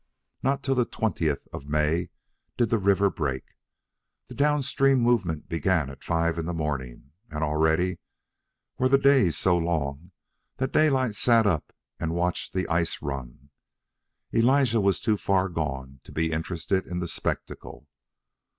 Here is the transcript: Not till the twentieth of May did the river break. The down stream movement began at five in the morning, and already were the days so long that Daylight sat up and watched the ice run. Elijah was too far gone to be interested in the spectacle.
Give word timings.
Not 0.41 0.63
till 0.63 0.73
the 0.73 0.85
twentieth 0.85 1.47
of 1.53 1.69
May 1.69 2.09
did 2.57 2.71
the 2.71 2.79
river 2.79 3.11
break. 3.11 3.45
The 4.29 4.33
down 4.33 4.63
stream 4.63 4.97
movement 4.97 5.47
began 5.47 5.91
at 5.91 6.03
five 6.03 6.39
in 6.39 6.47
the 6.47 6.55
morning, 6.55 7.11
and 7.29 7.43
already 7.43 7.99
were 8.79 8.89
the 8.89 8.97
days 8.97 9.37
so 9.37 9.55
long 9.55 10.09
that 10.57 10.73
Daylight 10.73 11.13
sat 11.13 11.45
up 11.45 11.71
and 11.99 12.15
watched 12.15 12.51
the 12.53 12.67
ice 12.67 13.03
run. 13.03 13.49
Elijah 14.33 14.81
was 14.81 14.99
too 14.99 15.17
far 15.17 15.47
gone 15.49 15.99
to 16.05 16.11
be 16.11 16.31
interested 16.31 16.87
in 16.87 16.97
the 16.99 17.07
spectacle. 17.07 17.87